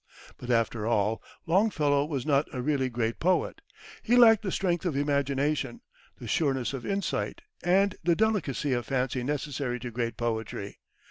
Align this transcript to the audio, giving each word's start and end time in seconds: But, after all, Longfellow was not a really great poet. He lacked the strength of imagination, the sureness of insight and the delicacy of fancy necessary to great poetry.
But, 0.39 0.49
after 0.49 0.87
all, 0.87 1.21
Longfellow 1.45 2.05
was 2.05 2.25
not 2.25 2.47
a 2.51 2.59
really 2.63 2.89
great 2.89 3.19
poet. 3.19 3.61
He 4.01 4.15
lacked 4.15 4.41
the 4.41 4.51
strength 4.51 4.83
of 4.83 4.97
imagination, 4.97 5.81
the 6.17 6.27
sureness 6.27 6.73
of 6.73 6.87
insight 6.87 7.41
and 7.63 7.93
the 8.03 8.15
delicacy 8.15 8.73
of 8.73 8.87
fancy 8.87 9.21
necessary 9.23 9.79
to 9.81 9.91
great 9.91 10.17
poetry. 10.17 10.79